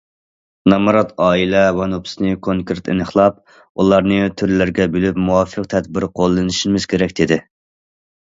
نامرات 0.71 1.09
ئائىلە 1.25 1.59
ۋە 1.79 1.87
نوپۇسنى 1.89 2.31
كونكرېت 2.47 2.89
ئېنىقلاپ، 2.93 3.37
ئۇلارنى 3.83 4.17
تۈرلەرگە 4.43 4.89
بۆلۈپ 4.95 5.21
مۇۋاپىق 5.27 5.67
تەدبىر 5.77 6.07
قوللىنىشىمىز 6.21 6.89
كېرەك، 6.95 7.17
دېدى. 7.21 7.39